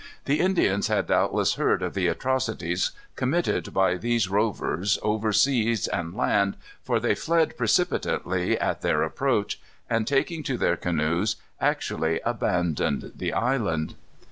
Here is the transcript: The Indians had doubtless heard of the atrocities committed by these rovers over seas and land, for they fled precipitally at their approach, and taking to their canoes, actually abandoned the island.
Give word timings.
The 0.25 0.39
Indians 0.39 0.87
had 0.87 1.05
doubtless 1.05 1.53
heard 1.61 1.83
of 1.83 1.93
the 1.93 2.07
atrocities 2.07 2.89
committed 3.15 3.71
by 3.71 3.97
these 3.97 4.29
rovers 4.29 4.97
over 5.03 5.31
seas 5.31 5.87
and 5.87 6.15
land, 6.17 6.57
for 6.81 6.99
they 6.99 7.13
fled 7.13 7.55
precipitally 7.55 8.57
at 8.59 8.81
their 8.81 9.03
approach, 9.03 9.61
and 9.87 10.07
taking 10.07 10.41
to 10.41 10.57
their 10.57 10.75
canoes, 10.75 11.35
actually 11.59 12.19
abandoned 12.21 13.11
the 13.15 13.31
island. 13.31 13.93